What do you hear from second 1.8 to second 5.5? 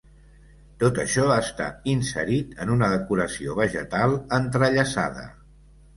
inserit en una decoració vegetal entrellaçada.